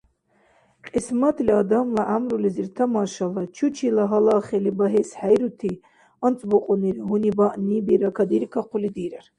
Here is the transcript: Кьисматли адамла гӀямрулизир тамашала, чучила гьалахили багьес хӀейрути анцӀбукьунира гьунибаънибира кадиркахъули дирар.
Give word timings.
Кьисматли 0.85 1.51
адамла 1.61 2.03
гӀямрулизир 2.07 2.67
тамашала, 2.75 3.43
чучила 3.55 4.03
гьалахили 4.11 4.71
багьес 4.79 5.09
хӀейрути 5.19 5.71
анцӀбукьунира 6.25 7.01
гьунибаънибира 7.09 8.09
кадиркахъули 8.17 8.89
дирар. 8.95 9.25